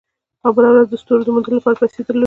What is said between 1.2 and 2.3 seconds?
د موندلو لپاره پیسې درلودې